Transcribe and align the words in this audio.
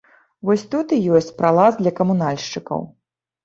Вось 0.49 0.63
тут 0.71 0.95
і 0.97 0.99
ёсць 1.19 1.31
пралаз 1.43 1.73
для 1.85 1.95
камунальшчыкаў. 2.03 2.87